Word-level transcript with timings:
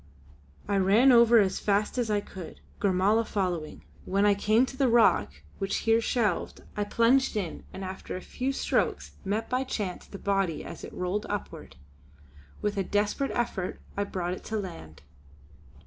I 0.67 0.77
ran 0.77 1.11
over 1.11 1.37
as 1.37 1.59
fast 1.59 1.99
as 1.99 2.09
I 2.09 2.21
could, 2.21 2.59
Gormala 2.79 3.23
following. 3.23 3.83
When 4.03 4.25
I 4.25 4.33
came 4.33 4.65
to 4.65 4.75
the 4.75 4.87
rock, 4.87 5.43
which 5.59 5.75
here 5.85 6.01
shelved, 6.01 6.63
I 6.75 6.85
plunged 6.85 7.37
in 7.37 7.65
and 7.71 7.85
after 7.85 8.15
a 8.15 8.21
few 8.21 8.51
strokes 8.51 9.11
met 9.23 9.47
by 9.47 9.63
chance 9.63 10.07
the 10.07 10.17
body 10.17 10.65
as 10.65 10.83
it 10.83 10.91
rolled 10.91 11.27
upward. 11.29 11.75
With 12.63 12.77
a 12.77 12.83
desperate 12.83 13.29
effort 13.35 13.79
I 13.95 14.03
brought 14.03 14.33
it 14.33 14.43
to 14.45 14.57
land. 14.57 15.03